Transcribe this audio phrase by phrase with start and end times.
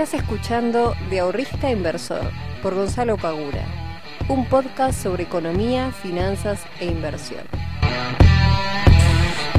[0.00, 2.22] Estás escuchando De Ahorrista Inversor
[2.62, 3.66] por Gonzalo Pagura,
[4.30, 7.42] un podcast sobre economía, finanzas e inversión.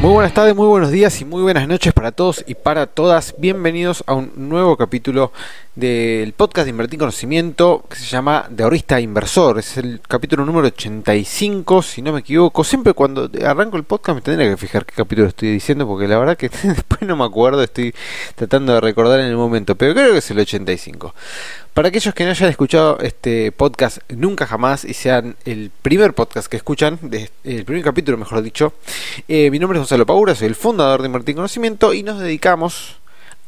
[0.01, 3.35] Muy buenas tardes, muy buenos días y muy buenas noches para todos y para todas.
[3.38, 5.31] Bienvenidos a un nuevo capítulo
[5.76, 9.60] del podcast de Invertir Conocimiento que se llama De Ahorrista Inversor.
[9.60, 12.63] Es el capítulo número 85, si no me equivoco.
[12.65, 16.20] Siempre cuando arranco el podcast me tendría que fijar qué capítulo estoy diciendo porque la
[16.20, 17.95] verdad que después no me acuerdo, estoy
[18.35, 21.16] tratando de recordar en el momento, pero creo que es el 85.
[21.73, 26.47] Para aquellos que no hayan escuchado este podcast nunca jamás y sean el primer podcast
[26.47, 26.99] que escuchan,
[27.45, 28.73] el primer capítulo mejor dicho,
[29.30, 32.97] eh, mi nombre es Gonzalo Paura, soy el fundador de Invertir Conocimiento y nos dedicamos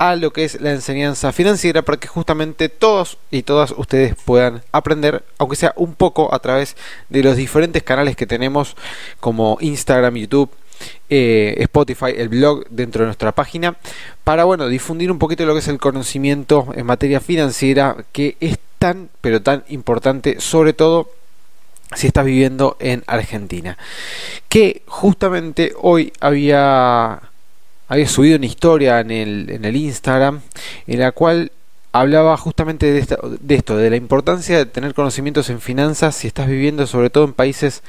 [0.03, 4.62] a lo que es la enseñanza financiera para que justamente todos y todas ustedes puedan
[4.73, 6.76] aprender, aunque sea un poco a través
[7.07, 8.76] de los diferentes canales que tenemos
[9.21, 10.49] como Instagram, YouTube,
[11.09, 13.77] eh, Spotify, el blog dentro de nuestra página,
[14.26, 18.60] para bueno, difundir un poquito lo que es el conocimiento en materia financiera que es
[18.79, 21.12] tan, pero tan importante, sobre todo
[21.95, 23.77] si estás viviendo en Argentina.
[24.49, 27.21] Que justamente hoy había,
[27.94, 30.41] había subido una historia en el, en el Instagram
[30.88, 31.52] en la cual
[31.91, 36.48] hablaba justamente de, de esto, de la importancia de tener conocimientos en finanzas si estás
[36.48, 37.84] viviendo sobre todo en países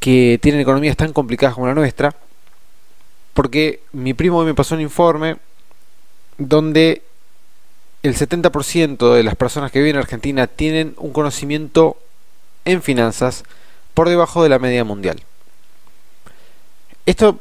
[0.00, 2.14] que tienen economías tan complicadas como la nuestra,
[3.32, 5.38] porque mi primo me pasó un informe
[6.36, 7.00] donde
[8.02, 11.96] el 70% de las personas que viven en Argentina tienen un conocimiento
[12.66, 13.44] en finanzas
[13.94, 15.22] por debajo de la media mundial.
[17.06, 17.40] Esto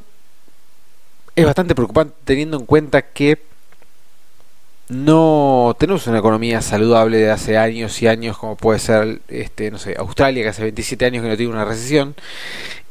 [1.35, 3.39] es bastante preocupante teniendo en cuenta que
[4.91, 9.77] no tenemos una economía saludable de hace años y años como puede ser este no
[9.77, 12.13] sé Australia que hace 27 años que no tiene una recesión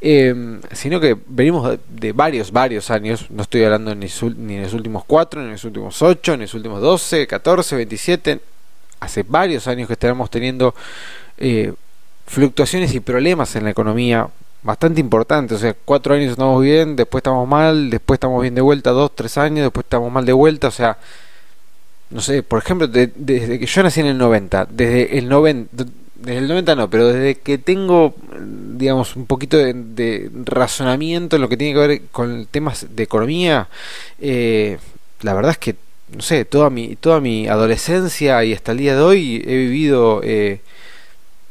[0.01, 3.29] em, sino que venimos de, varios varios años.
[3.29, 6.41] No estoy hablando ni, en los últimos 4 ni en los últimos 8 ni en
[6.41, 8.39] los últimos 12 14 27
[8.99, 10.73] hace varios años que estamos teniendo
[11.37, 11.73] eh,
[12.25, 14.27] fluctuaciones y problemas en la economía
[14.63, 18.61] bastante importantes, o sea, cuatro años estamos bien, después estamos mal, después estamos bien de
[18.61, 20.97] vuelta, dos, tres años, después estamos mal de vuelta, o sea,
[22.11, 25.85] no sé, por ejemplo, desde que yo nací en el 90, desde el 90,
[26.15, 28.15] desde el 90 no, pero desde que tengo,
[28.77, 33.69] digamos, un poquito de, razonamiento en lo que tiene que ver con temas de economía,
[34.19, 34.77] eh,
[35.21, 35.75] la verdad es que,
[36.15, 40.21] no sé, toda mi, toda mi adolescencia y hasta el día de hoy he vivido
[40.23, 40.61] eh,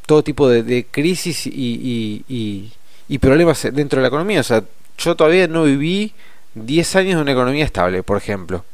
[0.06, 2.72] todo tipo de, crisis y, y, y
[3.18, 4.40] problemas dentro de la economía.
[4.40, 4.64] O sea,
[4.98, 6.14] yo todavía no viví
[6.54, 8.64] 10 años de una economía estable, por ejemplo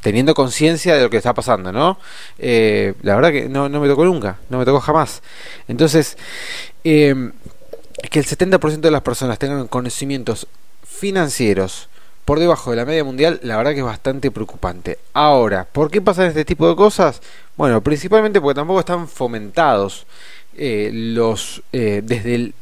[0.00, 1.98] teniendo conciencia de lo que está pasando, ¿no?
[2.38, 5.22] Eh, la verdad que no, me tocó nunca, no me tocó jamás.
[5.68, 6.16] Entonces,
[6.84, 7.32] eh,
[8.10, 10.46] que el 70% de las personas tengan conocimientos
[10.86, 11.88] financieros
[12.24, 14.98] por debajo de la media mundial, la verdad que es bastante preocupante.
[15.12, 17.20] Ahora, ¿por qué pasan este tipo de cosas?
[17.56, 20.06] Bueno, principalmente porque tampoco están fomentados
[20.60, 22.54] eh, los desde el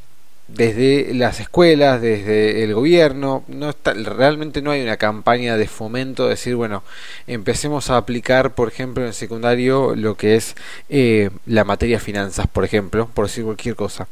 [0.48, 6.24] desde las escuelas, desde el gobierno, no está, realmente no hay una campaña de fomento
[6.24, 6.82] de decir, bueno,
[7.26, 10.56] empecemos a aplicar, por ejemplo, en secundario lo que es
[10.88, 14.08] eh, la materia finanzas, por ejemplo, por decir cualquier cosa.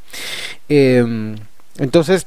[0.69, 1.37] Em,
[1.79, 2.27] entonces,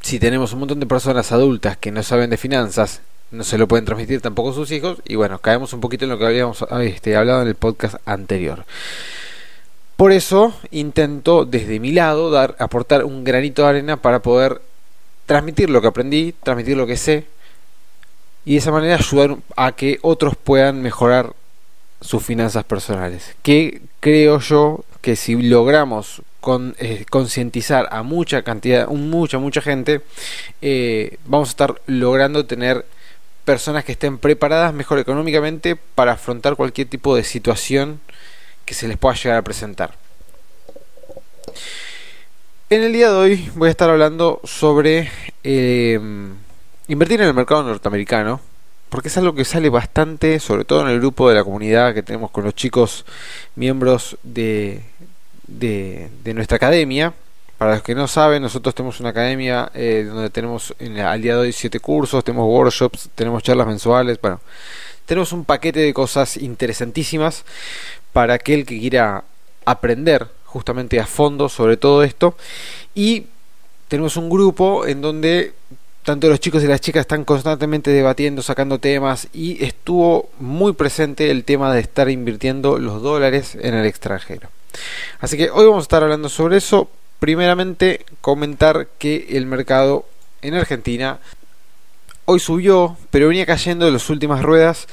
[0.00, 3.68] si tenemos un montón de personas adultas que no saben de finanzas, no se lo
[3.68, 6.64] pueden transmitir tampoco a sus hijos, y bueno, caemos un poquito en lo que habíamos
[6.82, 8.64] este, hablado en el podcast anterior.
[10.00, 14.62] Por eso intento desde mi lado dar, aportar un granito de arena para poder
[15.26, 17.26] transmitir lo que aprendí, transmitir lo que sé
[18.46, 21.34] y de esa manera ayudar a que otros puedan mejorar
[22.00, 23.34] sus finanzas personales.
[23.42, 30.00] Que creo yo que si logramos con, eh, concientizar a mucha cantidad, mucha, mucha gente,
[30.62, 32.86] eh, vamos a estar logrando tener
[33.44, 38.00] personas que estén preparadas mejor económicamente para afrontar cualquier tipo de situación
[38.70, 39.90] que se les pueda llegar a presentar.
[42.68, 45.10] En el día de hoy voy a estar hablando sobre
[45.42, 46.36] em,
[46.86, 48.40] invertir en el mercado norteamericano,
[48.88, 52.04] porque es algo que sale bastante, sobre todo en el grupo de la comunidad que
[52.04, 53.04] tenemos con los chicos
[53.56, 54.84] miembros de,
[55.48, 57.12] de, nuestra academia.
[57.58, 61.34] Para los que no saben, nosotros tenemos una academia eh, donde tenemos en, al día
[61.34, 64.40] de hoy siete cursos, tenemos workshops, tenemos charlas mensuales, bueno,
[65.10, 67.44] tenemos un paquete de cosas interesantísimas
[68.12, 69.24] para aquel que quiera
[69.64, 72.36] aprender justamente a fondo sobre todo esto
[72.94, 73.26] y
[73.88, 75.52] tenemos un grupo en donde
[76.04, 81.32] tanto los chicos y las chicas están constantemente debatiendo, sacando temas y estuvo muy presente
[81.32, 84.48] el tema de estar invirtiendo los dólares en el extranjero.
[85.18, 86.88] Así que hoy vamos a estar hablando sobre eso.
[87.18, 90.06] Primeramente comentar que el mercado
[90.40, 91.18] en Argentina
[92.30, 94.86] hoy subió, pero venía cayendo de las últimas ruedas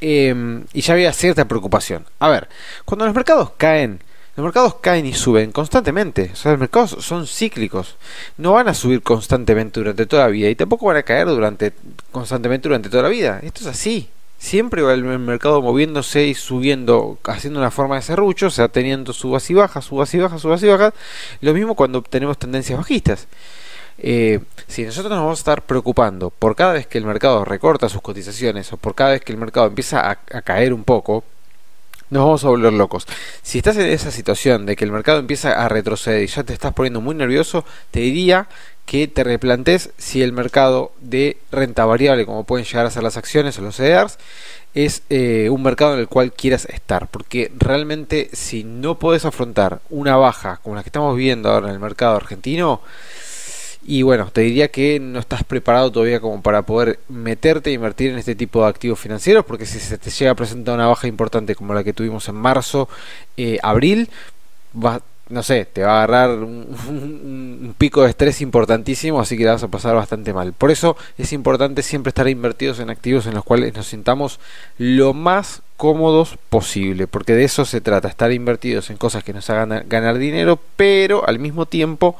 [0.00, 2.06] em, y ya había cierta preocupación.
[2.20, 2.48] A ver,
[2.84, 4.00] cuando los mercados caen,
[4.36, 6.30] los mercados caen y suben constantemente.
[6.32, 7.96] O sea, los mercados son cíclicos.
[8.38, 11.72] No van a subir constantemente durante toda la vida y tampoco van a caer durante
[12.12, 13.40] constantemente durante toda la vida.
[13.42, 14.08] Esto es así.
[14.38, 19.12] Siempre va el mercado moviéndose y subiendo, haciendo una forma de serrucho, o sea, teniendo
[19.12, 20.92] subas y bajas, subas y bajas, subas y bajas.
[21.40, 23.26] Lo mismo cuando tenemos tendencias bajistas.
[23.98, 27.88] Eh, si nosotros nos vamos a estar preocupando por cada vez que el mercado recorta
[27.88, 31.24] sus cotizaciones o por cada vez que el mercado empieza a caer un poco,
[32.10, 33.06] nos vamos a volver locos.
[33.42, 36.52] Si estás en esa situación de que el mercado empieza a retroceder y ya te
[36.52, 38.48] estás poniendo muy nervioso, te diría
[38.84, 43.16] que te replantes si el mercado de renta variable, como pueden llegar a ser las
[43.16, 44.18] acciones o los CDRs,
[44.74, 47.08] es eh, un mercado en el cual quieras estar.
[47.08, 51.74] Porque realmente si no puedes afrontar una baja como la que estamos viendo ahora en
[51.74, 52.80] el mercado argentino,
[53.86, 58.10] y bueno, te diría que no estás preparado todavía como para poder meterte e invertir
[58.10, 61.06] en este tipo de activos financieros, porque si se te llega a presentar una baja
[61.06, 62.88] importante como la que tuvimos en marzo,
[63.36, 64.08] eh, abril,
[64.74, 69.52] va, no sé, te va a agarrar un, pico de estrés importantísimo, así que la
[69.52, 70.52] vas a pasar bastante mal.
[70.52, 74.40] Por eso es importante siempre estar invertidos en activos en los cuales nos sintamos
[74.78, 79.48] lo más cómodos posible, porque de eso se trata, estar invertidos en cosas que nos
[79.50, 82.16] hagan ganar dinero, pero al mismo tiempo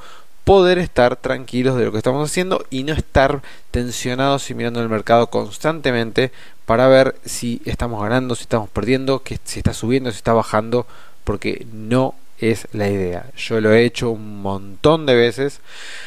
[0.47, 4.89] poder estar tranquilos de lo que estamos haciendo y no estar tensionados y mirando el
[4.89, 6.31] mercado constantemente
[6.67, 10.87] para ver si estamos ganando, si estamos perdiendo, que si está subiendo, si está bajando,
[11.25, 13.27] porque no es la idea.
[13.37, 15.63] Yo lo he hecho un montón de veces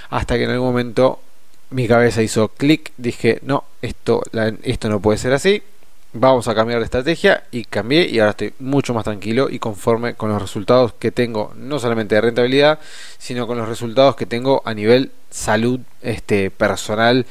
[0.10, 1.20] hasta que en algún momento
[1.70, 4.24] mi cabeza hizo clic, dije, no, esto,
[4.64, 5.64] esto no puede ser así,
[6.14, 10.16] vamos a cambiar de estrategia y cambié y ahora estoy mucho más tranquilo y conforme
[10.16, 12.80] con los resultados que tengo, no solamente de rentabilidad,
[13.18, 17.26] sino con los resultados que tengo a nivel salud este personal,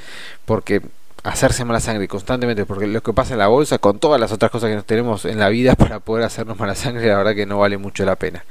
[0.45, 0.83] porque
[1.25, 4.51] hacerse mala sangre constantemente, porque lo que pasa en la bolsa, con todas las otras
[4.51, 7.47] cosas que nos tenemos en la vida para poder hacernos mala sangre, la verdad que
[7.47, 8.45] no vale mucho la pena.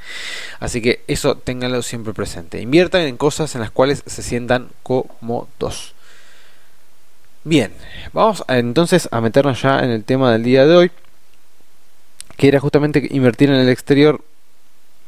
[0.60, 2.62] Así que eso ténganlo siempre presente.
[2.62, 5.96] Inviertan en cosas en las cuales se sientan cómodos.
[7.48, 7.72] Bien,
[8.12, 10.92] vamos entonces a meternos ya en el tema del día de hoy,
[12.36, 14.22] que era justamente invertir en el exterior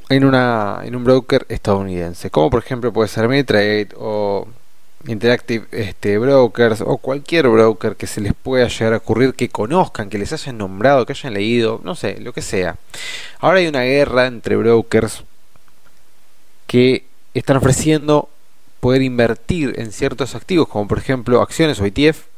[0.07, 4.47] en una en un broker estadounidense, como por ejemplo puede ser Meditrade o
[5.05, 10.09] Interactive este, Brokers o cualquier broker que se les pueda llegar a ocurrir, que conozcan,
[10.09, 12.77] que les hayan nombrado, que hayan leído, no sé, lo que sea.
[13.39, 15.25] Ahora hay una guerra entre brokers
[16.67, 17.03] que
[17.33, 18.29] están ofreciendo
[18.79, 22.28] poder invertir en ciertos activos, como por ejemplo acciones o ETF,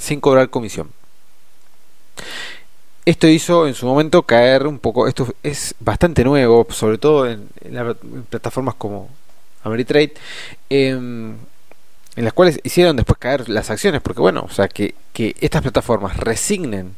[0.00, 0.90] sin cobrar comisión.
[3.04, 7.48] Esto hizo en su momento caer un poco, esto es bastante nuevo, sobre todo en,
[8.28, 9.08] plataformas como
[9.64, 10.14] Ameritrade,
[10.68, 11.36] em,
[12.16, 15.62] en las cuales hicieron después caer las acciones, porque bueno, o sea, que, que estas
[15.62, 16.94] plataformas resignen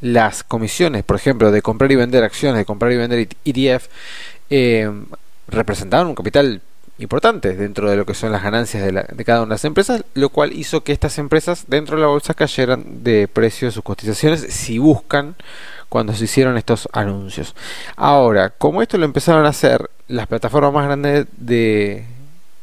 [0.00, 3.88] las comisiones, por ejemplo, de comprar y vender acciones, de comprar y vender ETF,
[4.50, 4.90] eh,
[5.48, 6.62] representaban un capital
[6.98, 10.28] importantes dentro de lo que son las ganancias de, cada una de las empresas, lo
[10.28, 14.40] cual hizo que estas empresas dentro de la bolsa cayeran de precio de sus cotizaciones
[14.40, 15.36] si buscan
[15.88, 17.54] cuando se hicieron estos anuncios.
[17.96, 22.06] Ahora, como esto lo empezaron a hacer, las plataformas más grandes de,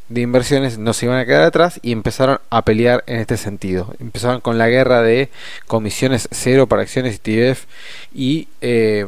[0.10, 3.94] de inversiones no se iban a quedar atrás y empezaron a pelear en este sentido.
[4.00, 5.30] Empezaron con la guerra de
[5.68, 7.66] comisiones cero para acciones ETF
[8.14, 9.06] y eh,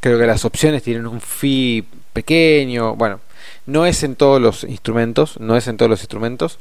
[0.00, 2.96] creo que las opciones tienen un fee pequeño.
[2.96, 3.20] Bueno,
[3.66, 6.58] no es en todos los instrumentos, no es en todos los instrumentos.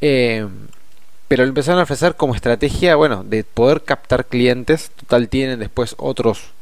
[0.00, 0.46] Eh,
[1.28, 4.90] pero lo empezaron a ofrecer como estrategia, bueno, de poder captar clientes.
[4.96, 6.52] Total tienen después otros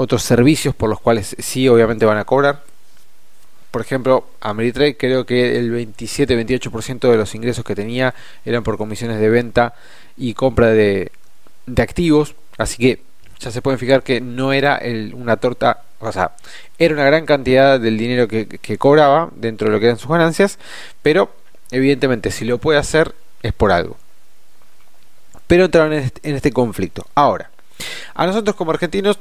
[0.00, 2.62] otros servicios por los cuales sí obviamente van a cobrar.
[3.72, 8.14] Por ejemplo, Ameritrade creo que el 27-28% de los ingresos que tenía
[8.44, 9.74] eran por comisiones de venta
[10.16, 11.10] y compra de,
[11.66, 12.36] de activos.
[12.56, 13.02] Así que
[13.38, 16.32] ya se pueden fijar que no era el, una torta, o sea,
[16.78, 20.58] era una gran cantidad del dinero que, cobraba dentro de lo que eran sus ganancias,
[21.02, 21.30] pero
[21.70, 23.96] evidentemente si lo puede hacer es por algo.
[25.46, 27.06] Pero entraron en este, en este conflicto.
[27.14, 27.50] Ahora,
[28.14, 29.18] a nosotros como argentinos,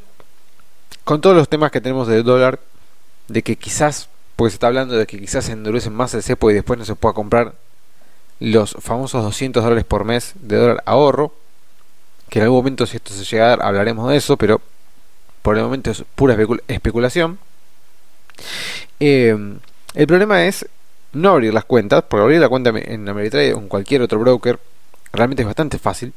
[1.03, 2.59] con todos los temas que tenemos del dólar,
[3.27, 6.49] de que quizás, porque se está hablando de que quizás se endurecen más el cepo
[6.49, 7.53] y después no se pueda comprar
[8.39, 11.33] los famosos 200 dólares por mes de dólar ahorro,
[12.29, 14.61] que en algún momento si esto se llega a dar hablaremos de eso, pero
[15.41, 17.39] por el momento es pura especulación.
[18.99, 19.35] Eh,
[19.93, 20.67] el problema es
[21.13, 24.59] no abrir las cuentas, porque abrir la cuenta en Ameritrade o en cualquier otro broker
[25.13, 26.13] realmente es bastante fácil.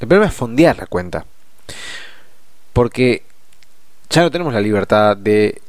[0.00, 1.24] El problema es fondear la cuenta.
[2.72, 3.22] Porque
[4.10, 5.60] ya no tenemos la libertad de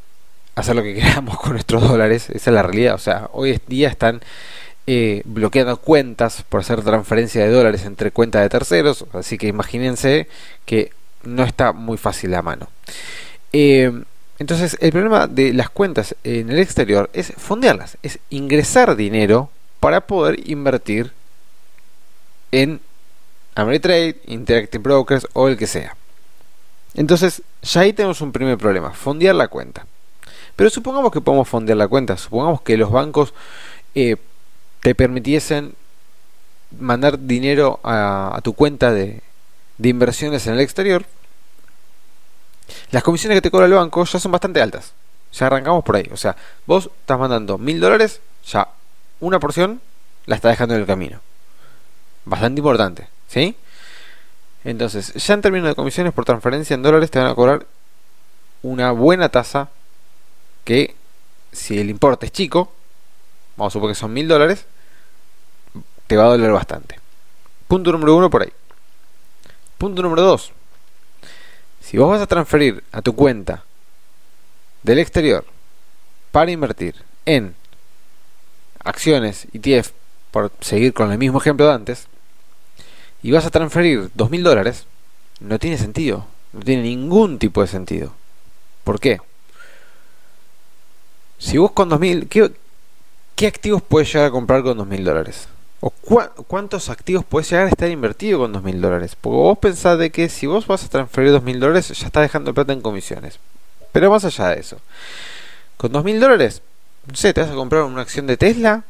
[0.56, 2.30] hacer lo que queramos con nuestros dólares.
[2.30, 2.96] Esa es la realidad.
[2.96, 4.22] O sea, hoy día están
[4.88, 9.06] eh, bloqueando cuentas por hacer transferencia de dólares entre cuentas de terceros.
[9.14, 10.28] Así que imagínense
[10.66, 10.92] que
[11.24, 12.70] no está muy fácil a mano.
[13.52, 13.92] Eh,
[14.40, 20.02] entonces, el problema de las cuentas en el exterior es fondearlas, es ingresar dinero para
[20.02, 21.12] poder invertir
[22.52, 22.80] en
[23.56, 25.98] Ameritrade, Interactive Brokers o el que sea.
[26.94, 29.86] Entonces, ya ahí tenemos un primer problema, fondear la cuenta.
[30.56, 33.34] Pero supongamos que podemos fondear la cuenta, supongamos que los bancos
[33.96, 34.18] eh,
[34.82, 35.76] te permitiesen
[36.80, 39.22] mandar dinero a, tu cuenta de,
[39.82, 41.06] inversiones en el exterior
[42.92, 44.94] las comisiones que te cobra el banco ya son bastante altas.
[45.32, 46.10] Ya arrancamos por ahí.
[46.12, 48.68] O sea, vos estás mandando mil dólares, ya
[49.20, 49.82] una porción
[50.26, 51.22] la está dejando en el camino.
[52.26, 53.56] Bastante importante, ¿sí?
[54.64, 57.66] Entonces, ya en términos de comisiones por transferencia en dólares te van a cobrar
[58.64, 59.70] una buena tasa
[60.66, 60.96] que
[61.54, 62.74] si el importe es chico,
[63.58, 64.66] vamos a suponer que son mil dólares,
[66.08, 67.00] te va a doler bastante.
[67.68, 68.54] Punto número uno por ahí.
[69.78, 70.54] Punto número dos.
[71.82, 73.64] Si vos vas a transferir a tu cuenta
[74.84, 75.46] del exterior
[76.32, 76.96] para invertir
[77.26, 77.56] en
[78.84, 79.92] acciones ETF,
[80.32, 82.08] por seguir con el mismo ejemplo de antes,
[83.24, 84.86] y vas a transferir dos mil dólares,
[85.40, 86.26] no tiene sentido.
[86.54, 88.14] No tiene ningún tipo de sentido.
[88.84, 89.20] ¿Por qué?
[91.38, 92.52] Si vos con dos mil, ¿qué,
[93.38, 95.48] ¿qué activos puedes llegar a comprar con dos mil dólares?
[95.80, 99.16] ¿O cuántos activos puedes llegar a estar invertido con dos mil dólares?
[99.16, 102.24] Porque vos pensás de que si vos vas a transferir dos mil dólares ya estás
[102.24, 103.40] dejando plata en comisiones.
[103.94, 104.82] Pero más allá de eso,
[105.78, 106.64] con dos mil dólares,
[107.06, 108.84] no sé, te vas a comprar una acción de Tesla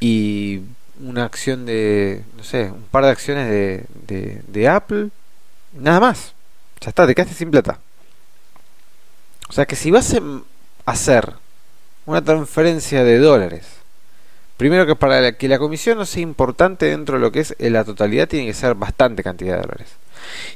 [0.00, 0.62] y
[1.00, 5.10] una acción de, no sé, un par de acciones de, de, de Apple,
[5.72, 6.34] nada más.
[6.80, 7.78] Ya está, te quedaste sin plata.
[9.48, 10.20] O sea que si vas a
[10.90, 11.34] hacer
[12.06, 13.84] una transferencia de dólares
[14.56, 17.84] Primero que para que la comisión no sea importante dentro de lo que es la
[17.84, 19.88] totalidad tiene que ser bastante cantidad de dólares.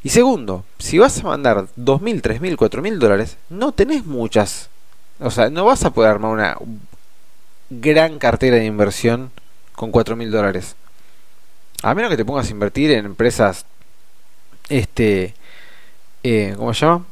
[0.05, 4.71] Y segundo, si vas a mandar 2.000, 3.000, 4.000 dólares, no tenés muchas.
[5.19, 6.57] O sea, no vas a poder armar una
[7.71, 9.33] gran cartera de inversión
[9.75, 10.77] con 4.000 dólares.
[11.83, 13.67] A menos que te pongas a invertir en empresas,
[14.69, 15.35] este,
[16.23, 17.05] eh, ¿cómo se llama?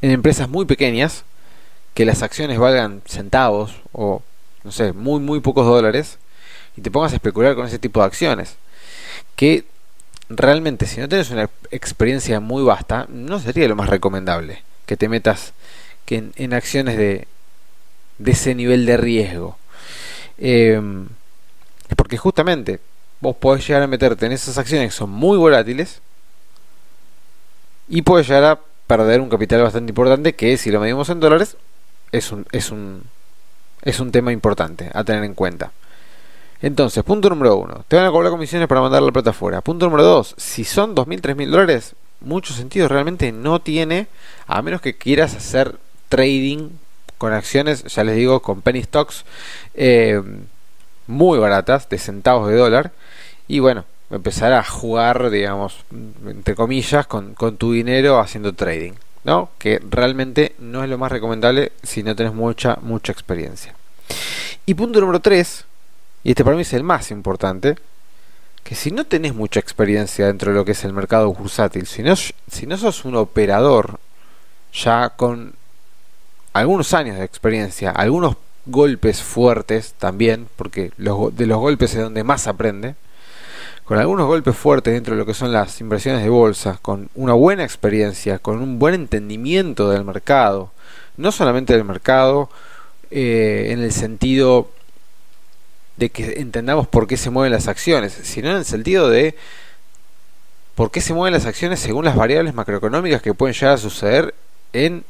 [0.00, 1.24] En empresas muy pequeñas,
[1.96, 4.22] que las acciones valgan centavos o
[4.64, 6.18] no sé, muy, muy pocos dólares
[6.76, 8.56] y te pongas a especular con ese tipo de acciones.
[9.34, 9.64] Que
[10.28, 15.08] realmente, si no tienes una experiencia muy vasta, no sería lo más recomendable que te
[15.08, 15.54] metas
[16.04, 17.26] que en, acciones de,
[18.18, 19.56] de ese nivel de riesgo.
[20.36, 21.08] Em,
[21.96, 22.78] porque justamente
[23.22, 26.02] vos podés llegar a meterte en esas acciones que son muy volátiles
[27.88, 31.56] y puedes llegar a perder un capital bastante importante que si lo medimos en dólares
[32.12, 33.02] es un, es un,
[33.82, 35.72] es un tema importante a tener en cuenta.
[36.62, 39.60] Entonces, punto número uno, te van a cobrar comisiones para mandar la plata afuera.
[39.60, 44.06] Punto número dos, si son 2.000, 3.000 dólares, mucho sentido realmente no tiene,
[44.46, 45.76] a menos que quieras hacer
[46.08, 46.70] trading
[47.18, 49.24] con acciones, ya les digo, con penny stocks
[49.74, 50.22] eh,
[51.06, 52.92] muy baratas, de centavos de dólar,
[53.48, 55.84] y bueno, empezar a jugar, digamos,
[56.26, 58.92] entre comillas, con, con tu dinero haciendo trading.
[59.26, 59.50] ¿No?
[59.58, 63.74] Que realmente no es lo más recomendable si no tenés mucha, mucha experiencia.
[64.64, 65.64] Y punto número 3,
[66.22, 67.74] y este para mí es el más importante,
[68.62, 72.04] que si no tenés mucha experiencia dentro de lo que es el mercado bursátil, si
[72.04, 73.98] no, si no sos un operador
[74.72, 75.54] ya con
[76.52, 82.22] algunos años de experiencia, algunos golpes fuertes también, porque los, de los golpes es donde
[82.22, 82.94] más aprende,
[83.86, 87.34] con algunos golpes fuertes dentro de lo que son las inversiones de bolsa, con una
[87.34, 90.72] buena experiencia, con un buen entendimiento del mercado,
[91.16, 92.50] no solamente del mercado
[93.12, 94.68] eh, en el sentido
[95.96, 99.36] de que entendamos por qué se mueven las acciones, sino en el sentido de
[100.74, 104.34] por qué se mueven las acciones según las variables macroeconómicas que pueden llegar a suceder
[104.72, 105.04] en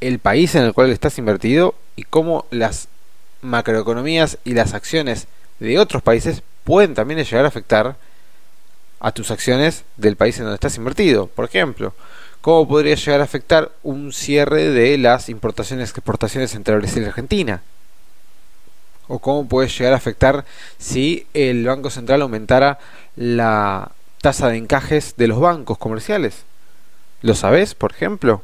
[0.00, 2.86] el país en el cual estás invertido y cómo las
[3.40, 5.26] macroeconomías y las acciones
[5.58, 7.96] de otros países pueden también llegar a afectar
[9.02, 11.26] a tus acciones del país en donde estás invertido.
[11.26, 11.92] Por ejemplo,
[12.40, 17.06] ¿cómo podría llegar a afectar un cierre de las importaciones y exportaciones entre Brasil y
[17.06, 17.62] Argentina?
[19.08, 20.44] ¿O cómo puede llegar a afectar
[20.78, 22.78] si el Banco Central aumentara
[23.16, 23.90] la
[24.20, 26.44] tasa de encajes de los bancos comerciales?
[27.22, 28.42] ¿Lo sabes, por ejemplo?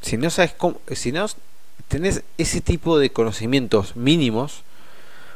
[0.00, 1.26] Si no sabes cómo, si no
[1.88, 4.62] tenés ese tipo de conocimientos mínimos,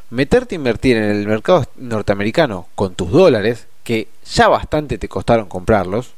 [0.08, 5.48] meterte a invertir en el mercado norteamericano con tus dólares, que ya bastante te costaron
[5.48, 6.10] comprarlos,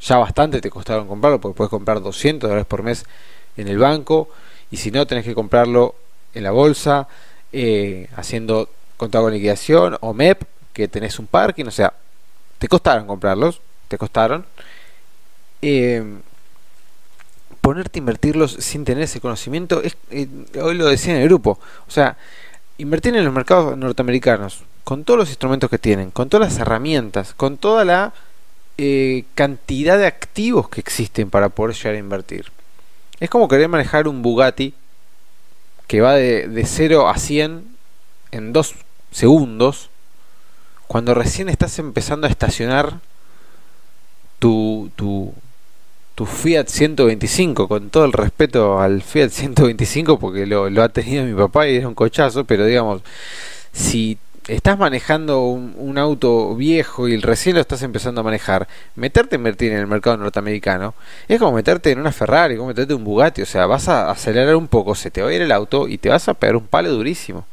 [0.00, 3.04] ya bastante te costaron comprarlo porque puedes comprar 200 dólares por mes
[3.58, 4.30] en el banco
[4.70, 5.96] y si no tenés que comprarlo
[6.32, 7.06] en la bolsa,
[7.52, 11.92] eh, haciendo contado con liquidación o MEP, que tenés un parking, o sea,
[12.58, 14.46] te costaron comprarlos, te costaron.
[15.60, 16.02] Eh,
[17.60, 20.26] ponerte a invertirlos sin tener ese conocimiento, es, eh,
[20.58, 22.16] hoy lo decía en el grupo, o sea,
[22.78, 27.34] invertir en los mercados norteamericanos, con todos los instrumentos que tienen, con todas las herramientas,
[27.34, 28.14] con toda la
[28.78, 32.46] eh, cantidad de activos que existen para poder llegar a invertir.
[33.20, 34.72] Es como querer manejar un Bugatti
[35.88, 37.66] que va de, de 0 a 100
[38.30, 38.74] en 2
[39.10, 39.90] segundos,
[40.86, 43.00] cuando recién estás empezando a estacionar
[44.38, 45.34] tu, tu,
[46.14, 51.26] tu Fiat 125, con todo el respeto al Fiat 125, porque lo, lo ha tenido
[51.26, 53.02] mi papá y era un cochazo, pero digamos,
[53.74, 54.16] si
[54.48, 59.72] estás manejando un, auto viejo y recién lo estás empezando a manejar, meterte a invertir
[59.72, 60.94] en el mercado norteamericano
[61.28, 64.10] es como meterte en una Ferrari, como meterte en un Bugatti, o sea, vas a
[64.10, 66.56] acelerar un poco, se te va a ir el auto y te vas a pegar
[66.56, 67.46] un palo durísimo.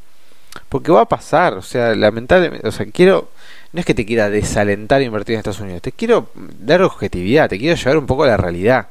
[0.69, 3.29] Porque va a pasar, o sea, lamentablemente, o sea, quiero
[3.75, 7.59] no es que te quiera desalentar invertir en Estados Unidos, te quiero dar objetividad, te
[7.59, 8.87] quiero llevar un poco a la realidad.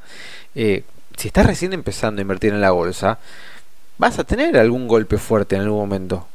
[0.53, 0.83] Eh,
[1.17, 3.17] si estás recién empezando a invertir en la bolsa,
[3.97, 6.27] vas a tener algún golpe fuerte en algún momento.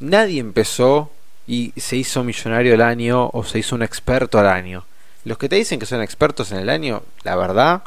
[0.00, 1.10] Nadie empezó
[1.46, 4.86] y se hizo millonario al año o se hizo un experto al año.
[5.24, 7.82] Los que te dicen que son expertos en el año, la verdad,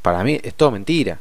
[0.00, 1.18] para mí es todo mentira.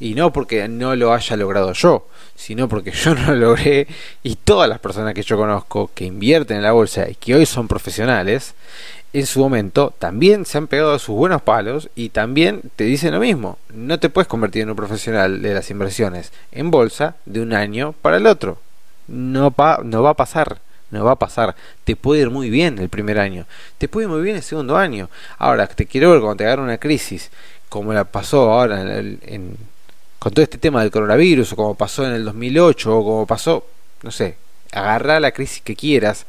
[0.00, 3.86] Y no porque no lo haya logrado yo, sino porque yo no lo logré
[4.22, 7.44] y todas las personas que yo conozco que invierten en la bolsa y que hoy
[7.44, 8.54] son profesionales,
[9.12, 13.20] en su momento también se han pegado sus buenos palos y también te dicen lo
[13.20, 13.58] mismo.
[13.74, 17.92] No te puedes convertir en un profesional de las inversiones en bolsa de un año
[18.00, 18.56] para el otro.
[19.08, 19.54] No,
[19.84, 20.60] no va a pasar.
[20.90, 21.56] No va a pasar.
[21.84, 23.46] Te puede ir muy bien el primer año.
[23.78, 25.08] Te puede ir muy bien el segundo año.
[25.38, 27.30] Ahora, te quiero ver cuando te agarra una crisis,
[27.68, 29.56] como la pasó ahora en, en
[30.22, 33.66] con todo este tema del coronavirus, o como pasó en el 2008, o como pasó,
[34.04, 34.36] no sé,
[34.70, 36.26] agarra la crisis que quieras,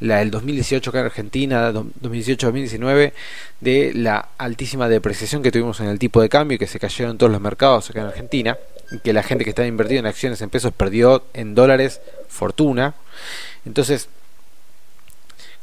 [0.00, 3.12] la del 2018 acá en Argentina, 2018-2019,
[3.60, 7.30] de la altísima depreciación que tuvimos en el tipo de cambio, que se cayeron todos
[7.30, 10.50] los mercados acá en Argentina, y que la gente que estaba invertida en acciones en
[10.50, 12.94] pesos perdió en dólares fortuna.
[13.64, 14.08] Entonces,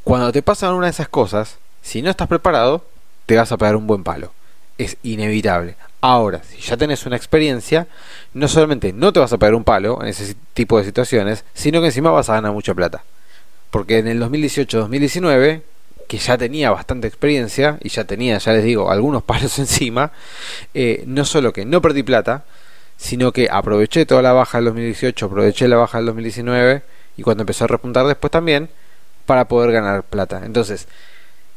[0.02, 2.84] cuando te pasan una de esas cosas, si no estás preparado,
[3.26, 4.32] te vas a pegar un buen palo.
[4.76, 5.76] Es inevitable.
[6.00, 7.86] Ahora, si ya tenés una experiencia,
[8.34, 11.80] no solamente no te vas a pegar un palo en ese tipo de situaciones, sino
[11.80, 13.04] que encima vas a ganar mucha plata.
[13.70, 15.62] Porque en el 2018-2019,
[16.06, 20.12] que ya tenía bastante experiencia y ya tenía, ya les digo, algunos palos encima,
[20.74, 22.44] eh, no solo que no perdí plata,
[22.96, 26.82] sino que aproveché toda la baja del 2018, aproveché la baja del 2019
[27.16, 28.68] y cuando empezó a repuntar después también
[29.26, 30.42] para poder ganar plata.
[30.44, 30.88] Entonces,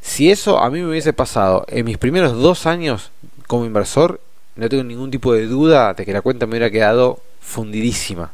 [0.02, 3.12] si eso a mí me hubiese pasado en mis primeros dos años
[3.48, 4.22] como inversor,
[4.56, 8.32] no tengo ningún tipo de duda de que la cuenta me hubiera quedado fundidísima,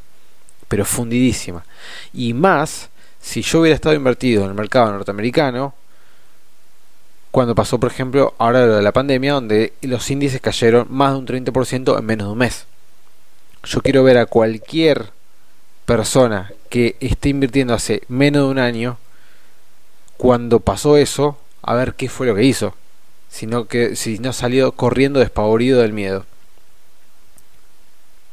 [0.68, 1.66] pero fundidísima.
[2.14, 2.90] Y más
[3.20, 5.74] si yo hubiera estado invertido en el mercado norteamericano,
[7.32, 11.20] cuando pasó, por ejemplo, ahora lo de la pandemia, donde los índices cayeron más de
[11.20, 12.68] un 30% en menos de un mes.
[13.64, 15.12] Yo quiero ver a cualquier
[15.86, 18.98] persona que esté invirtiendo hace menos de un año,
[20.18, 22.76] cuando pasó eso, a ver qué fue lo que hizo
[23.34, 26.24] sino que si no salió corriendo despavorido del miedo.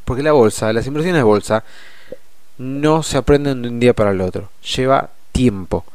[0.05, 1.65] Porque la bolsa, las inversiones de bolsa,
[2.59, 4.51] no se aprenden de un día para el otro.
[4.77, 5.87] Lleva tiempo.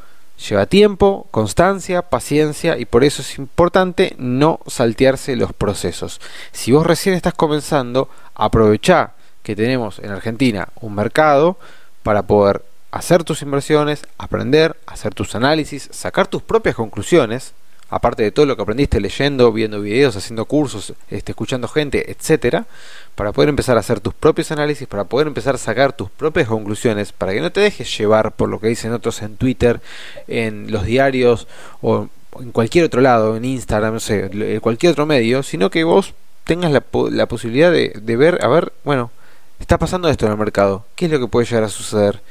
[0.50, 6.20] Lleva tiempo, constancia, paciencia y por eso es importante no saltearse los procesos.
[6.52, 9.14] Si vos recién estás comenzando, aprovecha
[9.46, 11.58] que tenemos en Argentina un mercado
[12.04, 17.54] para poder hacer tus inversiones, aprender, hacer tus análisis, sacar tus propias conclusiones
[17.90, 22.66] aparte de todo lo que aprendiste leyendo, viendo videos, haciendo cursos, este, escuchando gente, etcétera,
[23.14, 26.48] para poder empezar a hacer tus propios análisis, para poder empezar a sacar tus propias
[26.48, 29.82] conclusiones, para que no te dejes llevar por lo que dicen otros en Twitter,
[30.28, 31.48] en los diarios
[31.82, 35.84] o en cualquier otro lado, en Instagram, no sé, en cualquier otro medio, sino que
[35.84, 39.12] vos tengas la, la posibilidad de, de ver, a ver, bueno,
[39.60, 42.22] está pasando esto en el mercado, ¿qué es lo que puede llegar a suceder?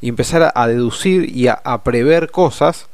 [0.00, 2.88] Y empezar a, deducir y a prever cosas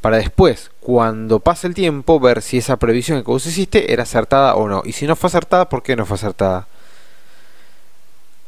[0.00, 4.54] para después, cuando pase el tiempo, ver si esa previsión que vos hiciste era acertada
[4.54, 4.82] o no.
[4.84, 6.66] Y si no fue acertada, ¿por qué no fue acertada?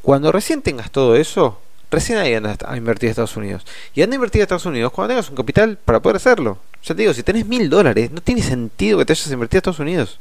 [0.00, 1.58] Cuando recién tengas todo eso,
[1.90, 3.66] recién ahí andas a invertir en Estados Unidos.
[3.94, 6.58] Y anda a invertir en Estados Unidos cuando tengas un capital para poder hacerlo.
[6.82, 9.60] Ya te digo, si tenés mil dólares, no tiene sentido que te hayas invertido en
[9.60, 10.18] Estados Unidos.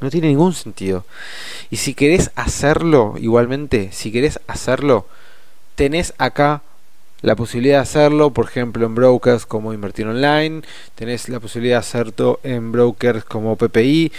[0.00, 1.04] No tiene ningún sentido.
[1.70, 5.06] Y si querés hacerlo, igualmente, si querés hacerlo,
[5.74, 6.62] tenés acá
[7.22, 10.62] la posibilidad de hacerlo, por ejemplo, en brokers como Invertir Online,
[10.94, 14.12] tenés la posibilidad de hacerlo en brokers como PPI,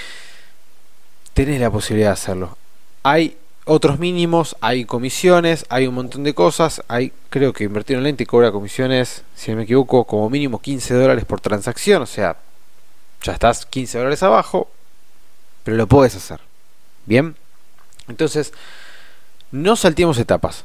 [1.34, 2.58] tenés la posibilidad de hacerlo.
[3.04, 3.38] Hay
[3.68, 6.82] otros mínimos, hay comisiones, hay un montón de cosas.
[6.88, 10.94] Hay, creo que invertir en lente cobra comisiones, si no me equivoco, como mínimo 15
[10.94, 12.02] dólares por transacción.
[12.02, 12.38] O sea,
[13.22, 14.70] ya estás 15 dólares abajo,
[15.67, 16.39] pero lo puedes hacer.
[17.06, 17.36] Bien,
[18.08, 18.53] entonces,
[19.51, 20.63] no saltemos etapas.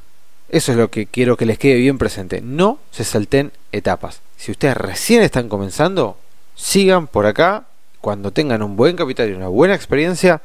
[0.48, 2.40] Eso es lo que quiero que les quede bien presente.
[2.40, 4.20] No se salten etapas.
[4.36, 6.16] Si ustedes recién están comenzando,
[6.54, 7.64] sigan por acá.
[8.00, 10.40] Cuando tengan un buen capital y una buena experiencia,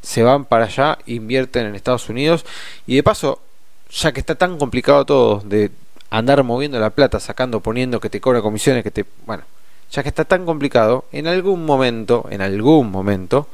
[0.00, 2.46] se van para allá, invierten en Estados Unidos
[2.86, 3.42] y de paso,
[3.90, 5.70] ya que está tan complicado todo de
[6.08, 9.04] andar moviendo la plata, sacando, poniendo, que te cobra comisiones, que te...
[9.26, 9.42] Bueno,
[9.90, 13.46] ya que está tan complicado, en algún momento, en algún momento,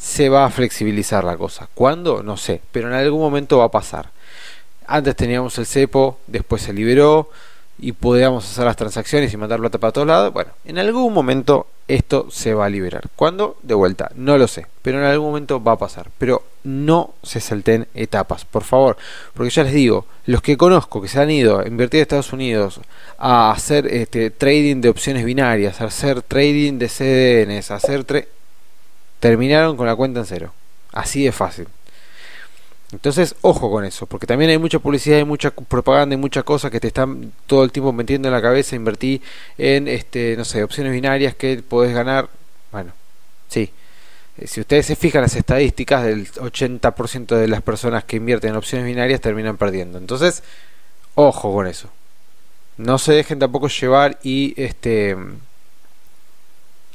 [0.00, 1.68] se va a flexibilizar la cosa.
[1.74, 2.22] ¿Cuándo?
[2.22, 4.10] No sé, pero en algún momento va a pasar.
[4.86, 7.28] Antes teníamos el cepo, después se liberó,
[7.82, 11.66] y podíamos hacer las transacciones y mandar plata para todos lados, bueno, en algún momento
[11.88, 13.08] esto se va a liberar.
[13.16, 13.56] ¿Cuándo?
[13.62, 16.10] De vuelta, no lo sé, pero en algún momento va a pasar.
[16.18, 18.96] Pero no se salten etapas, por favor,
[19.34, 22.32] porque ya les digo, los que conozco que se han ido a invertir en Estados
[22.32, 22.80] Unidos
[23.18, 28.04] a hacer este, trading de opciones binarias, a hacer trading de CDNs, a hacer
[29.20, 30.52] terminaron con la cuenta en cero.
[30.92, 31.68] Así de fácil.
[32.92, 36.72] Entonces, ojo con eso, porque también hay mucha publicidad, hay mucha propaganda, y muchas cosas
[36.72, 39.22] que te están todo el tiempo metiendo en la cabeza, invertí
[39.58, 42.28] en, este, no sé, opciones binarias que podés ganar.
[42.72, 42.92] Bueno,
[43.48, 43.70] sí.
[44.38, 48.56] Eh, si ustedes se fijan las estadísticas, del 80% de las personas que invierten en
[48.56, 49.98] opciones binarias terminan perdiendo.
[49.98, 50.42] Entonces,
[51.14, 51.90] ojo con eso.
[52.76, 55.16] No se dejen tampoco llevar y este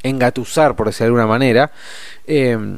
[0.05, 1.71] engatusar, por decir de alguna manera.
[2.27, 2.77] Eh,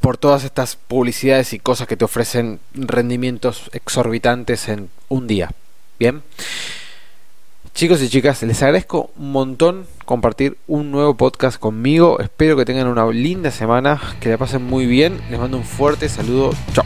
[0.00, 5.50] por todas estas publicidades y cosas que te ofrecen rendimientos exorbitantes en un día.
[5.98, 6.22] Bien.
[7.74, 12.18] Chicos y chicas, les agradezco un montón compartir un nuevo podcast conmigo.
[12.20, 15.20] Espero que tengan una linda semana, que la pasen muy bien.
[15.30, 16.52] Les mando un fuerte saludo.
[16.72, 16.84] Chao.